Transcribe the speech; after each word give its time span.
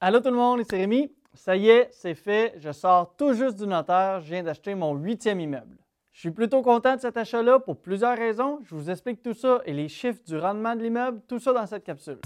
Allô 0.00 0.20
tout 0.20 0.30
le 0.30 0.36
monde, 0.36 0.62
c'est 0.70 0.76
Rémi. 0.76 1.10
Ça 1.34 1.56
y 1.56 1.70
est, 1.70 1.88
c'est 1.90 2.14
fait. 2.14 2.54
Je 2.58 2.70
sors 2.70 3.16
tout 3.16 3.32
juste 3.32 3.58
du 3.58 3.66
notaire. 3.66 4.20
Je 4.20 4.28
viens 4.28 4.44
d'acheter 4.44 4.76
mon 4.76 4.94
huitième 4.94 5.40
immeuble. 5.40 5.76
Je 6.12 6.20
suis 6.20 6.30
plutôt 6.30 6.62
content 6.62 6.94
de 6.94 7.00
cet 7.00 7.16
achat-là 7.16 7.58
pour 7.58 7.76
plusieurs 7.80 8.16
raisons. 8.16 8.60
Je 8.62 8.76
vous 8.76 8.90
explique 8.90 9.24
tout 9.24 9.34
ça 9.34 9.60
et 9.64 9.72
les 9.72 9.88
chiffres 9.88 10.20
du 10.24 10.38
rendement 10.38 10.76
de 10.76 10.82
l'immeuble, 10.84 11.20
tout 11.26 11.40
ça 11.40 11.52
dans 11.52 11.66
cette 11.66 11.82
capsule. 11.82 12.20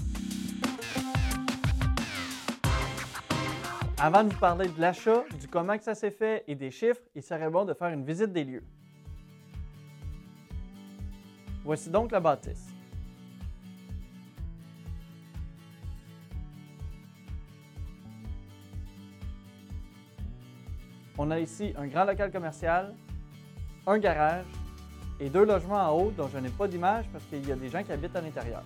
Avant 3.99 4.25
de 4.25 4.29
vous 4.29 4.39
parler 4.39 4.69
de 4.69 4.79
l'achat, 4.79 5.25
du 5.41 5.49
comment 5.49 5.79
que 5.79 5.85
ça 5.85 5.95
s'est 5.95 6.11
fait 6.11 6.45
et 6.47 6.55
des 6.55 6.71
chiffres, 6.71 7.01
il 7.15 7.23
serait 7.23 7.49
bon 7.49 7.65
de 7.65 7.73
faire 7.73 7.89
une 7.89 8.05
visite 8.05 8.35
des 8.35 8.45
lieux. 8.45 8.65
Voici 11.65 11.89
donc 11.89 12.13
la 12.13 12.21
bâtisse. 12.21 12.72
On 21.25 21.31
a 21.31 21.39
ici 21.39 21.73
un 21.77 21.87
grand 21.87 22.05
local 22.05 22.33
commercial, 22.33 22.97
un 23.87 23.99
garage 23.99 24.45
et 25.21 25.31
deux 25.31 25.45
logements 25.45 25.77
en 25.77 25.97
haut 25.97 26.11
dont 26.11 26.27
je 26.27 26.39
n'ai 26.39 26.49
pas 26.49 26.67
d'image 26.67 27.05
parce 27.13 27.25
qu'il 27.27 27.47
y 27.47 27.53
a 27.53 27.55
des 27.55 27.69
gens 27.69 27.85
qui 27.85 27.93
habitent 27.93 28.17
à 28.17 28.21
l'intérieur. 28.21 28.65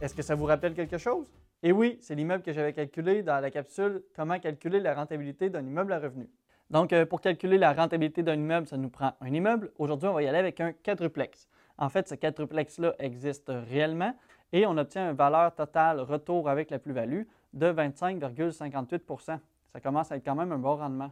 Est-ce 0.00 0.14
que 0.14 0.22
ça 0.22 0.36
vous 0.36 0.44
rappelle 0.44 0.74
quelque 0.74 0.98
chose? 0.98 1.26
Et 1.64 1.72
oui, 1.72 1.98
c'est 2.00 2.14
l'immeuble 2.14 2.44
que 2.44 2.52
j'avais 2.52 2.72
calculé 2.72 3.24
dans 3.24 3.40
la 3.40 3.50
capsule 3.50 4.04
Comment 4.14 4.38
calculer 4.38 4.78
la 4.78 4.94
rentabilité 4.94 5.50
d'un 5.50 5.66
immeuble 5.66 5.92
à 5.92 5.98
revenu. 5.98 6.30
Donc, 6.70 6.92
euh, 6.92 7.04
pour 7.04 7.20
calculer 7.20 7.58
la 7.58 7.72
rentabilité 7.72 8.22
d'un 8.22 8.34
immeuble, 8.34 8.68
ça 8.68 8.76
nous 8.76 8.90
prend 8.90 9.14
un 9.20 9.34
immeuble. 9.34 9.72
Aujourd'hui, 9.78 10.08
on 10.08 10.12
va 10.12 10.22
y 10.22 10.28
aller 10.28 10.38
avec 10.38 10.60
un 10.60 10.72
quadruplex. 10.72 11.48
En 11.82 11.88
fait, 11.88 12.08
ce 12.08 12.14
quadruplex-là 12.14 12.94
existe 13.00 13.50
réellement 13.68 14.14
et 14.52 14.66
on 14.66 14.76
obtient 14.76 15.10
une 15.10 15.16
valeur 15.16 15.52
totale 15.52 15.98
retour 15.98 16.48
avec 16.48 16.70
la 16.70 16.78
plus-value 16.78 17.22
de 17.54 17.72
25,58% 17.72 19.40
Ça 19.72 19.80
commence 19.80 20.12
à 20.12 20.16
être 20.16 20.24
quand 20.24 20.36
même 20.36 20.52
un 20.52 20.58
bon 20.58 20.76
rendement. 20.76 21.10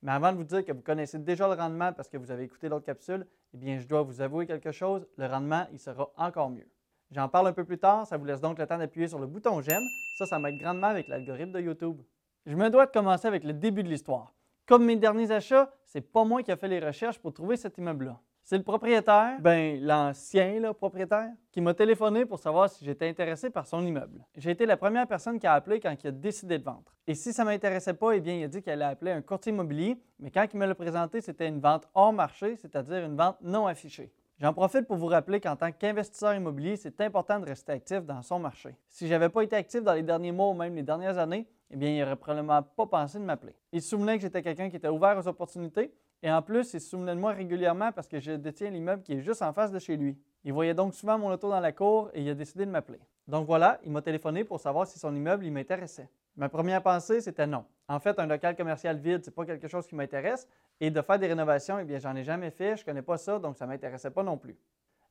Mais 0.00 0.12
avant 0.12 0.32
de 0.32 0.38
vous 0.38 0.44
dire 0.44 0.64
que 0.64 0.72
vous 0.72 0.80
connaissez 0.80 1.18
déjà 1.18 1.46
le 1.46 1.60
rendement 1.60 1.92
parce 1.92 2.08
que 2.08 2.16
vous 2.16 2.30
avez 2.30 2.44
écouté 2.44 2.70
l'autre 2.70 2.86
capsule, 2.86 3.26
eh 3.52 3.58
bien, 3.58 3.80
je 3.80 3.86
dois 3.86 4.00
vous 4.00 4.22
avouer 4.22 4.46
quelque 4.46 4.72
chose, 4.72 5.06
le 5.18 5.26
rendement, 5.26 5.66
il 5.72 5.78
sera 5.78 6.10
encore 6.16 6.48
mieux. 6.48 6.68
J'en 7.10 7.28
parle 7.28 7.48
un 7.48 7.52
peu 7.52 7.66
plus 7.66 7.78
tard, 7.78 8.06
ça 8.06 8.16
vous 8.16 8.24
laisse 8.24 8.40
donc 8.40 8.58
le 8.58 8.66
temps 8.66 8.78
d'appuyer 8.78 9.08
sur 9.08 9.18
le 9.18 9.26
bouton 9.26 9.60
j'aime. 9.60 9.84
Ça, 10.16 10.24
ça 10.24 10.38
m'aide 10.38 10.56
grandement 10.58 10.86
avec 10.86 11.06
l'algorithme 11.08 11.52
de 11.52 11.60
YouTube. 11.60 12.00
Je 12.46 12.56
me 12.56 12.70
dois 12.70 12.86
de 12.86 12.92
commencer 12.92 13.28
avec 13.28 13.44
le 13.44 13.52
début 13.52 13.82
de 13.82 13.90
l'histoire. 13.90 14.32
Comme 14.64 14.86
mes 14.86 14.96
derniers 14.96 15.32
achats, 15.32 15.70
c'est 15.84 16.00
pas 16.00 16.24
moi 16.24 16.42
qui 16.42 16.50
a 16.50 16.56
fait 16.56 16.68
les 16.68 16.80
recherches 16.80 17.18
pour 17.18 17.34
trouver 17.34 17.58
cet 17.58 17.76
immeuble-là. 17.76 18.18
C'est 18.48 18.56
le 18.56 18.64
propriétaire, 18.64 19.38
ben 19.42 19.78
l'ancien 19.84 20.72
propriétaire, 20.72 21.28
qui 21.52 21.60
m'a 21.60 21.74
téléphoné 21.74 22.24
pour 22.24 22.38
savoir 22.38 22.70
si 22.70 22.82
j'étais 22.82 23.06
intéressé 23.06 23.50
par 23.50 23.66
son 23.66 23.84
immeuble. 23.84 24.24
J'ai 24.38 24.52
été 24.52 24.64
la 24.64 24.78
première 24.78 25.06
personne 25.06 25.38
qui 25.38 25.46
a 25.46 25.52
appelé 25.52 25.80
quand 25.80 25.94
il 26.02 26.06
a 26.06 26.12
décidé 26.12 26.58
de 26.58 26.64
vendre. 26.64 26.94
Et 27.06 27.12
si 27.12 27.34
ça 27.34 27.44
ne 27.44 27.50
m'intéressait 27.50 27.92
pas, 27.92 28.12
eh 28.12 28.20
bien, 28.20 28.36
il 28.36 28.44
a 28.44 28.48
dit 28.48 28.62
qu'il 28.62 28.72
allait 28.72 28.86
appeler 28.86 29.10
un 29.10 29.20
courtier 29.20 29.52
immobilier, 29.52 30.00
mais 30.18 30.30
quand 30.30 30.46
il 30.50 30.58
me 30.58 30.64
l'a 30.64 30.74
présenté, 30.74 31.20
c'était 31.20 31.46
une 31.46 31.60
vente 31.60 31.90
hors 31.92 32.14
marché, 32.14 32.56
c'est-à-dire 32.56 33.04
une 33.04 33.16
vente 33.18 33.36
non 33.42 33.66
affichée. 33.66 34.10
J'en 34.40 34.54
profite 34.54 34.86
pour 34.86 34.96
vous 34.96 35.08
rappeler 35.08 35.40
qu'en 35.40 35.56
tant 35.56 35.70
qu'investisseur 35.70 36.34
immobilier, 36.34 36.76
c'est 36.76 36.98
important 37.02 37.38
de 37.40 37.44
rester 37.44 37.72
actif 37.72 38.00
dans 38.06 38.22
son 38.22 38.38
marché. 38.38 38.74
Si 38.88 39.06
je 39.06 39.12
n'avais 39.12 39.28
pas 39.28 39.42
été 39.42 39.56
actif 39.56 39.82
dans 39.82 39.92
les 39.92 40.02
derniers 40.02 40.32
mois 40.32 40.48
ou 40.48 40.54
même 40.54 40.74
les 40.74 40.82
dernières 40.82 41.18
années, 41.18 41.46
eh 41.70 41.76
bien, 41.76 41.90
il 41.90 42.00
n'aurait 42.00 42.16
probablement 42.16 42.62
pas 42.62 42.86
pensé 42.86 43.18
de 43.18 43.24
m'appeler. 43.24 43.54
Il 43.72 43.82
se 43.82 43.90
souvenait 43.90 44.16
que 44.16 44.22
j'étais 44.22 44.40
quelqu'un 44.40 44.70
qui 44.70 44.76
était 44.76 44.88
ouvert 44.88 45.18
aux 45.18 45.28
opportunités 45.28 45.92
et 46.22 46.30
en 46.30 46.42
plus, 46.42 46.74
il 46.74 46.80
se 46.80 46.88
souvenait 46.88 47.14
de 47.14 47.20
moi 47.20 47.32
régulièrement 47.32 47.92
parce 47.92 48.08
que 48.08 48.18
je 48.18 48.32
détiens 48.32 48.70
l'immeuble 48.70 49.02
qui 49.02 49.12
est 49.12 49.20
juste 49.20 49.42
en 49.42 49.52
face 49.52 49.70
de 49.70 49.78
chez 49.78 49.96
lui. 49.96 50.18
Il 50.44 50.52
voyait 50.52 50.74
donc 50.74 50.94
souvent 50.94 51.18
mon 51.18 51.30
auto 51.30 51.48
dans 51.48 51.60
la 51.60 51.72
cour 51.72 52.10
et 52.12 52.22
il 52.22 52.28
a 52.28 52.34
décidé 52.34 52.66
de 52.66 52.70
m'appeler. 52.70 52.98
Donc 53.28 53.46
voilà, 53.46 53.78
il 53.84 53.92
m'a 53.92 54.02
téléphoné 54.02 54.42
pour 54.42 54.58
savoir 54.58 54.86
si 54.86 54.98
son 54.98 55.14
immeuble 55.14 55.48
m'intéressait. 55.50 56.08
Ma 56.36 56.48
première 56.48 56.82
pensée, 56.82 57.20
c'était 57.20 57.46
non. 57.46 57.64
En 57.88 58.00
fait, 58.00 58.18
un 58.18 58.26
local 58.26 58.56
commercial 58.56 58.96
vide, 58.96 59.20
c'est 59.24 59.34
pas 59.34 59.44
quelque 59.44 59.68
chose 59.68 59.86
qui 59.86 59.94
m'intéresse. 59.94 60.48
Et 60.80 60.90
de 60.90 61.02
faire 61.02 61.18
des 61.18 61.26
rénovations, 61.26 61.78
eh 61.78 61.84
bien, 61.84 61.98
j'en 61.98 62.14
ai 62.14 62.22
jamais 62.22 62.50
fait, 62.50 62.76
je 62.76 62.84
connais 62.84 63.02
pas 63.02 63.18
ça, 63.18 63.38
donc 63.38 63.56
ça 63.56 63.66
m'intéressait 63.66 64.10
pas 64.10 64.22
non 64.22 64.38
plus. 64.38 64.56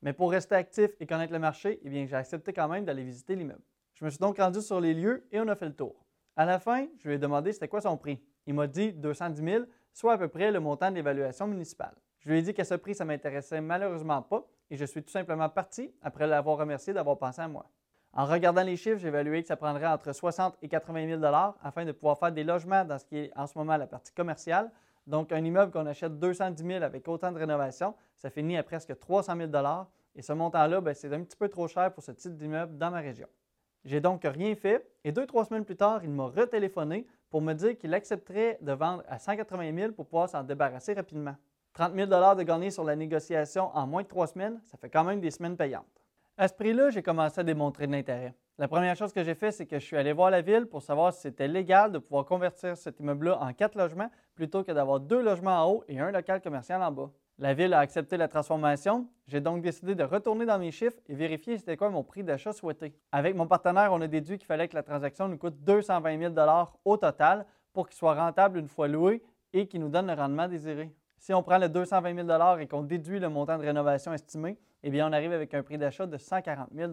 Mais 0.01 0.13
pour 0.13 0.31
rester 0.31 0.55
actif 0.55 0.91
et 0.99 1.05
connaître 1.05 1.33
le 1.33 1.39
marché, 1.39 1.79
eh 1.83 1.89
bien, 1.89 2.05
j'ai 2.05 2.15
accepté 2.15 2.53
quand 2.53 2.67
même 2.67 2.85
d'aller 2.85 3.03
visiter 3.03 3.35
l'immeuble. 3.35 3.63
Je 3.93 4.05
me 4.05 4.09
suis 4.09 4.19
donc 4.19 4.37
rendu 4.37 4.61
sur 4.61 4.79
les 4.79 4.93
lieux 4.93 5.25
et 5.31 5.39
on 5.39 5.47
a 5.47 5.55
fait 5.55 5.65
le 5.65 5.75
tour. 5.75 5.95
À 6.35 6.45
la 6.45 6.59
fin, 6.59 6.85
je 6.99 7.07
lui 7.07 7.15
ai 7.15 7.17
demandé 7.17 7.51
c'était 7.51 7.67
quoi 7.67 7.81
son 7.81 7.97
prix. 7.97 8.21
Il 8.45 8.53
m'a 8.53 8.67
dit 8.67 8.93
210 8.93 9.43
000, 9.43 9.65
soit 9.97 10.13
à 10.13 10.17
peu 10.19 10.27
près 10.27 10.51
le 10.51 10.59
montant 10.59 10.91
de 10.91 10.95
l'évaluation 10.95 11.47
municipale. 11.47 11.95
Je 12.19 12.29
lui 12.29 12.37
ai 12.37 12.41
dit 12.43 12.53
qu'à 12.53 12.65
ce 12.65 12.75
prix, 12.75 12.93
ça 12.93 13.03
m'intéressait 13.03 13.61
malheureusement 13.61 14.21
pas 14.21 14.45
et 14.69 14.77
je 14.77 14.85
suis 14.85 15.01
tout 15.01 15.09
simplement 15.09 15.49
parti 15.49 15.91
après 16.03 16.27
l'avoir 16.27 16.57
remercié 16.57 16.93
d'avoir 16.93 17.17
pensé 17.17 17.41
à 17.41 17.47
moi. 17.47 17.67
En 18.13 18.25
regardant 18.25 18.61
les 18.61 18.77
chiffres, 18.77 18.99
j'ai 18.99 19.07
évalué 19.07 19.41
que 19.41 19.47
ça 19.47 19.55
prendrait 19.55 19.87
entre 19.87 20.13
60 20.13 20.55
et 20.61 20.67
80 20.67 21.19
000 21.19 21.23
afin 21.63 21.83
de 21.83 21.91
pouvoir 21.93 22.19
faire 22.19 22.31
des 22.31 22.43
logements 22.43 22.85
dans 22.85 22.99
ce 22.99 23.05
qui 23.05 23.17
est 23.17 23.31
en 23.35 23.47
ce 23.47 23.57
moment 23.57 23.75
la 23.75 23.87
partie 23.87 24.13
commerciale. 24.13 24.71
Donc, 25.07 25.31
un 25.31 25.43
immeuble 25.43 25.71
qu'on 25.71 25.87
achète 25.87 26.19
210 26.19 26.63
000 26.63 26.83
avec 26.83 27.07
autant 27.07 27.31
de 27.31 27.39
rénovation, 27.39 27.95
ça 28.17 28.29
finit 28.29 28.55
à 28.55 28.61
presque 28.61 28.99
300 28.99 29.35
000 29.35 29.51
Et 30.15 30.21
ce 30.21 30.33
montant-là, 30.33 30.79
ben, 30.79 30.93
c'est 30.93 31.11
un 31.11 31.23
petit 31.23 31.37
peu 31.37 31.49
trop 31.49 31.67
cher 31.67 31.91
pour 31.91 32.03
ce 32.03 32.11
type 32.11 32.35
d'immeuble 32.35 32.77
dans 32.77 32.91
ma 32.91 32.99
région. 32.99 33.27
J'ai 33.83 34.01
donc 34.01 34.23
rien 34.25 34.53
fait 34.53 34.87
et 35.03 35.11
deux, 35.11 35.25
trois 35.25 35.45
semaines 35.45 35.65
plus 35.65 35.77
tard, 35.77 36.03
il 36.03 36.11
m'a 36.11 36.25
retéléphoné 36.25 37.07
pour 37.29 37.41
me 37.41 37.53
dire 37.53 37.77
qu'il 37.77 37.93
accepterait 37.93 38.57
de 38.61 38.71
vendre 38.71 39.03
à 39.07 39.19
180 39.19 39.75
000 39.75 39.91
pour 39.93 40.05
pouvoir 40.05 40.29
s'en 40.29 40.43
débarrasser 40.43 40.93
rapidement. 40.93 41.35
30 41.73 41.93
000 41.93 42.07
de 42.07 42.43
gagner 42.43 42.71
sur 42.71 42.83
la 42.83 42.95
négociation 42.95 43.69
en 43.75 43.85
moins 43.85 44.01
de 44.01 44.07
trois 44.07 44.27
semaines, 44.27 44.59
ça 44.63 44.77
fait 44.77 44.89
quand 44.89 45.03
même 45.03 45.19
des 45.19 45.31
semaines 45.31 45.55
payantes. 45.55 45.85
À 46.37 46.47
ce 46.47 46.53
prix-là, 46.53 46.89
j'ai 46.89 47.03
commencé 47.03 47.39
à 47.41 47.43
démontrer 47.43 47.87
de 47.87 47.91
l'intérêt. 47.91 48.33
La 48.57 48.67
première 48.67 48.95
chose 48.95 49.13
que 49.13 49.23
j'ai 49.23 49.35
fait, 49.35 49.51
c'est 49.51 49.67
que 49.67 49.77
je 49.77 49.85
suis 49.85 49.97
allé 49.97 50.13
voir 50.13 50.31
la 50.31 50.41
ville 50.41 50.65
pour 50.65 50.81
savoir 50.81 51.13
si 51.13 51.21
c'était 51.21 51.47
légal 51.47 51.91
de 51.91 51.99
pouvoir 51.99 52.25
convertir 52.25 52.75
cet 52.75 52.99
immeuble-là 52.99 53.37
en 53.39 53.53
quatre 53.53 53.75
logements 53.75 54.09
plutôt 54.33 54.63
que 54.63 54.71
d'avoir 54.71 54.99
deux 54.99 55.21
logements 55.21 55.63
en 55.63 55.71
haut 55.71 55.83
et 55.87 55.99
un 55.99 56.11
local 56.11 56.41
commercial 56.41 56.81
en 56.81 56.91
bas. 56.91 57.11
La 57.39 57.53
ville 57.53 57.75
a 57.75 57.79
accepté 57.79 58.17
la 58.17 58.27
transformation. 58.27 59.07
J'ai 59.27 59.41
donc 59.41 59.61
décidé 59.61 59.93
de 59.93 60.03
retourner 60.03 60.47
dans 60.47 60.57
mes 60.57 60.71
chiffres 60.71 60.97
et 61.07 61.13
vérifier 61.13 61.55
c'était 61.59 61.77
quoi 61.77 61.91
mon 61.91 62.03
prix 62.03 62.23
d'achat 62.23 62.51
souhaité. 62.51 62.95
Avec 63.11 63.35
mon 63.35 63.45
partenaire, 63.45 63.93
on 63.93 64.01
a 64.01 64.07
déduit 64.07 64.39
qu'il 64.39 64.47
fallait 64.47 64.67
que 64.67 64.75
la 64.75 64.81
transaction 64.81 65.27
nous 65.27 65.37
coûte 65.37 65.53
220 65.59 66.33
000 66.33 66.33
au 66.83 66.97
total 66.97 67.45
pour 67.73 67.87
qu'il 67.87 67.95
soit 67.95 68.15
rentable 68.15 68.57
une 68.57 68.67
fois 68.67 68.87
loué 68.87 69.21
et 69.53 69.67
qu'il 69.67 69.81
nous 69.81 69.89
donne 69.89 70.07
le 70.07 70.13
rendement 70.13 70.47
désiré. 70.47 70.91
Si 71.19 71.31
on 71.31 71.43
prend 71.43 71.59
le 71.59 71.69
220 71.69 72.25
000 72.25 72.59
et 72.59 72.67
qu'on 72.67 72.81
déduit 72.81 73.19
le 73.19 73.29
montant 73.29 73.59
de 73.59 73.63
rénovation 73.63 74.13
estimé, 74.13 74.57
eh 74.81 74.89
bien, 74.89 75.07
on 75.07 75.13
arrive 75.13 75.31
avec 75.31 75.53
un 75.53 75.61
prix 75.61 75.77
d'achat 75.77 76.07
de 76.07 76.17
140 76.17 76.69
000 76.73 76.91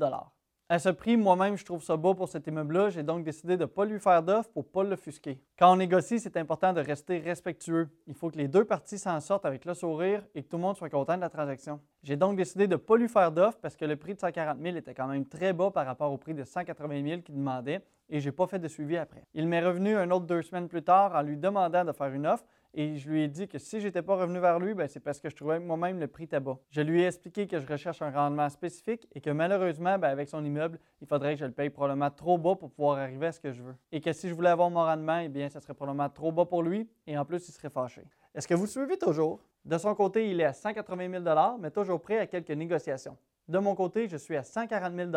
à 0.71 0.79
ce 0.79 0.89
prix, 0.89 1.19
moi-même, 1.19 1.59
je 1.59 1.65
trouve 1.65 1.83
ça 1.83 1.97
beau 1.97 2.15
pour 2.15 2.27
cet 2.27 2.47
immeuble-là. 2.47 2.89
J'ai 2.89 3.03
donc 3.03 3.23
décidé 3.23 3.59
de 3.59 3.63
ne 3.63 3.67
pas 3.67 3.85
lui 3.85 4.01
faire 4.01 4.23
d'offre 4.23 4.49
pour 4.51 4.65
ne 4.65 4.69
pas 4.69 4.83
l'offusquer. 4.83 5.39
Quand 5.59 5.71
on 5.71 5.77
négocie, 5.77 6.19
c'est 6.19 6.39
important 6.39 6.73
de 6.73 6.81
rester 6.81 7.19
respectueux. 7.19 7.89
Il 8.07 8.15
faut 8.15 8.31
que 8.31 8.39
les 8.39 8.49
deux 8.49 8.65
parties 8.65 8.99
s'en 8.99 9.21
sortent 9.21 9.45
avec 9.45 9.67
le 9.67 9.75
sourire 9.75 10.25
et 10.35 10.43
que 10.43 10.49
tout 10.49 10.57
le 10.57 10.63
monde 10.63 10.77
soit 10.77 10.89
content 10.89 11.17
de 11.17 11.21
la 11.21 11.29
transaction. 11.29 11.81
J'ai 12.03 12.17
donc 12.17 12.37
décidé 12.37 12.67
de 12.67 12.73
ne 12.73 12.77
pas 12.77 12.97
lui 12.97 13.09
faire 13.09 13.31
d'offre 13.31 13.59
parce 13.61 13.77
que 13.77 13.85
le 13.85 13.97
prix 13.97 14.15
de 14.15 14.21
140 14.21 14.59
000 14.63 14.77
était 14.77 14.95
quand 14.95 15.07
même 15.07 15.27
très 15.27 15.53
bas 15.53 15.71
par 15.71 15.85
rapport 15.85 16.11
au 16.11 16.17
prix 16.17 16.33
de 16.33 16.45
180 16.45 17.09
000 17.09 17.21
qu'il 17.21 17.35
demandait 17.35 17.83
et 18.09 18.21
je 18.21 18.29
n'ai 18.29 18.33
pas 18.33 18.47
fait 18.47 18.59
de 18.59 18.69
suivi 18.69 18.97
après. 18.97 19.27
Il 19.35 19.47
m'est 19.47 19.63
revenu 19.65 19.97
un 19.97 20.11
autre 20.11 20.25
deux 20.25 20.41
semaines 20.41 20.69
plus 20.69 20.83
tard 20.83 21.15
en 21.15 21.21
lui 21.21 21.37
demandant 21.37 21.85
de 21.85 21.93
faire 21.93 22.13
une 22.13 22.27
offre 22.27 22.45
et 22.77 22.97
je 22.97 23.09
lui 23.09 23.23
ai 23.23 23.29
dit 23.29 23.47
que 23.47 23.59
si 23.59 23.81
je 23.81 23.87
n'étais 23.87 24.03
pas 24.03 24.17
revenu 24.17 24.41
vers 24.41 24.59
lui, 24.59 24.75
ben, 24.75 24.89
c'est 24.89 24.99
parce 24.99 25.21
que 25.21 25.31
je 25.31 25.37
trouvais 25.37 25.61
moi-même 25.61 26.01
le 26.01 26.09
prix 26.09 26.27
tabac. 26.27 26.59
Je 26.71 26.81
lui 26.81 27.03
ai 27.03 27.07
expliqué 27.07 27.47
que 27.47 27.61
je 27.61 27.67
recherche 27.67 28.03
un 28.03 28.11
rendement 28.11 28.49
spécifique 28.49 29.07
et 29.15 29.21
que 29.21 29.31
malheureusement, 29.31 29.97
ben, 29.97 30.09
avec 30.09 30.29
son 30.29 30.45
immeuble, 30.45 30.81
il 31.01 31.07
faudrait 31.07 31.35
que 31.35 31.41
je 31.41 31.45
le 31.45 31.53
paye 31.53 31.71
probablement 31.71 32.11
trop 32.11 32.37
bas 32.37 32.57
pour 32.57 32.73
pouvoir 32.73 32.99
arriver 32.99 33.29
à 33.29 33.33
ce 33.33 33.39
que 33.39 33.53
je 33.53 33.63
veux. 33.63 33.77
Et 33.93 34.01
que 34.01 34.13
si 34.13 34.29
je 34.29 34.35
voulais 34.35 34.51
avoir 34.51 34.71
mon 34.71 34.81
rendement, 34.81 35.19
eh 35.19 35.29
bien, 35.29 35.49
ça 35.49 35.61
serait 35.61 35.75
probablement 35.75 36.11
trop 36.11 36.33
bas 36.33 36.47
pour 36.47 36.65
lui 36.65 36.89
et 37.07 37.17
en 37.17 37.25
plus, 37.25 37.49
il 37.49 37.53
serait 37.53 37.71
fâché. 37.71 38.03
Est-ce 38.35 38.49
que 38.49 38.55
vous 38.55 38.67
suivez 38.67 38.99
toujours? 38.99 39.41
De 39.65 39.79
son 39.79 39.95
côté, 39.95 40.29
il 40.29 40.41
est 40.41 40.45
à 40.45 40.53
180 40.53 41.23
000 41.23 41.59
mais 41.61 41.71
toujours 41.71 42.03
prêt 42.03 42.19
à 42.19 42.27
quelques 42.27 42.51
négociations. 42.51 43.17
De 43.47 43.59
mon 43.59 43.75
côté, 43.75 44.09
je 44.09 44.17
suis 44.17 44.37
à 44.37 44.43
140 44.43 44.95
000 44.95 45.11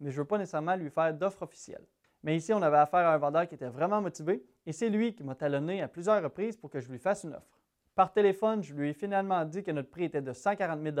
mais 0.00 0.10
je 0.10 0.16
ne 0.16 0.22
veux 0.22 0.24
pas 0.24 0.38
nécessairement 0.38 0.74
lui 0.76 0.90
faire 0.90 1.12
d'offre 1.12 1.42
officielle. 1.42 1.84
Mais 2.24 2.36
ici, 2.36 2.54
on 2.54 2.62
avait 2.62 2.78
affaire 2.78 3.06
à 3.06 3.12
un 3.12 3.18
vendeur 3.18 3.46
qui 3.46 3.54
était 3.54 3.68
vraiment 3.68 4.00
motivé 4.00 4.42
et 4.64 4.72
c'est 4.72 4.88
lui 4.88 5.14
qui 5.14 5.22
m'a 5.22 5.34
talonné 5.34 5.82
à 5.82 5.88
plusieurs 5.88 6.22
reprises 6.22 6.56
pour 6.56 6.70
que 6.70 6.80
je 6.80 6.90
lui 6.90 6.98
fasse 6.98 7.24
une 7.24 7.34
offre. 7.34 7.60
Par 7.94 8.14
téléphone, 8.14 8.62
je 8.62 8.74
lui 8.74 8.88
ai 8.88 8.92
finalement 8.94 9.44
dit 9.44 9.62
que 9.62 9.70
notre 9.70 9.90
prix 9.90 10.04
était 10.04 10.22
de 10.22 10.32
140 10.32 10.82
000 10.82 10.96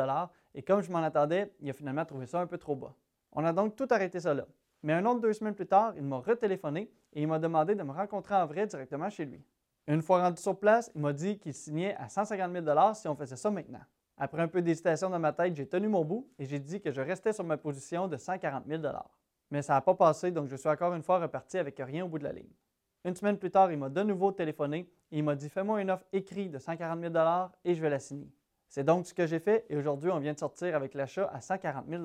et 0.54 0.62
comme 0.62 0.82
je 0.82 0.92
m'en 0.92 0.98
attendais, 0.98 1.50
il 1.60 1.70
a 1.70 1.72
finalement 1.72 2.04
trouvé 2.04 2.26
ça 2.26 2.40
un 2.40 2.46
peu 2.46 2.58
trop 2.58 2.76
bas. 2.76 2.94
On 3.32 3.42
a 3.42 3.54
donc 3.54 3.74
tout 3.74 3.88
arrêté 3.90 4.20
ça 4.20 4.34
là. 4.34 4.44
Mais 4.82 4.92
un 4.92 5.06
autre 5.06 5.20
deux 5.20 5.32
semaines 5.32 5.54
plus 5.54 5.66
tard, 5.66 5.94
il 5.96 6.02
m'a 6.02 6.18
retéléphoné 6.18 6.92
et 7.14 7.22
il 7.22 7.26
m'a 7.26 7.38
demandé 7.38 7.74
de 7.74 7.82
me 7.82 7.90
rencontrer 7.90 8.34
en 8.34 8.44
vrai 8.44 8.66
directement 8.66 9.08
chez 9.08 9.24
lui. 9.24 9.42
Une 9.86 10.02
fois 10.02 10.20
rendu 10.20 10.42
sur 10.42 10.58
place, 10.58 10.92
il 10.94 11.00
m'a 11.00 11.14
dit 11.14 11.38
qu'il 11.38 11.54
signait 11.54 11.96
à 11.96 12.10
150 12.10 12.52
000 12.52 12.94
si 12.94 13.08
on 13.08 13.16
faisait 13.16 13.36
ça 13.36 13.50
maintenant. 13.50 13.80
Après 14.18 14.42
un 14.42 14.48
peu 14.48 14.60
d'hésitation 14.60 15.08
dans 15.08 15.18
ma 15.18 15.32
tête, 15.32 15.56
j'ai 15.56 15.66
tenu 15.66 15.88
mon 15.88 16.04
bout 16.04 16.28
et 16.38 16.44
j'ai 16.44 16.58
dit 16.58 16.82
que 16.82 16.90
je 16.90 17.00
restais 17.00 17.32
sur 17.32 17.44
ma 17.44 17.56
position 17.56 18.08
de 18.08 18.18
140 18.18 18.66
000 18.68 18.82
mais 19.54 19.62
ça 19.62 19.74
n'a 19.74 19.80
pas 19.80 19.94
passé, 19.94 20.32
donc 20.32 20.48
je 20.48 20.56
suis 20.56 20.68
encore 20.68 20.94
une 20.94 21.04
fois 21.04 21.20
reparti 21.20 21.58
avec 21.58 21.78
rien 21.78 22.04
au 22.04 22.08
bout 22.08 22.18
de 22.18 22.24
la 22.24 22.32
ligne. 22.32 22.50
Une 23.04 23.14
semaine 23.14 23.38
plus 23.38 23.52
tard, 23.52 23.70
il 23.70 23.78
m'a 23.78 23.88
de 23.88 24.02
nouveau 24.02 24.32
téléphoné 24.32 24.90
et 25.12 25.18
il 25.18 25.22
m'a 25.22 25.36
dit 25.36 25.48
Fais-moi 25.48 25.80
une 25.80 25.92
offre 25.92 26.04
écrite 26.12 26.50
de 26.50 26.58
140 26.58 27.00
000 27.00 27.14
et 27.64 27.76
je 27.76 27.80
vais 27.80 27.88
la 27.88 28.00
signer. 28.00 28.32
C'est 28.68 28.82
donc 28.82 29.06
ce 29.06 29.14
que 29.14 29.28
j'ai 29.28 29.38
fait 29.38 29.64
et 29.70 29.76
aujourd'hui, 29.76 30.10
on 30.10 30.18
vient 30.18 30.32
de 30.32 30.38
sortir 30.40 30.74
avec 30.74 30.94
l'achat 30.94 31.30
à 31.32 31.40
140 31.40 31.84
000 31.88 32.02